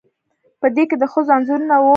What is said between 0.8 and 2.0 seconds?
کې د ښځو انځورونه وو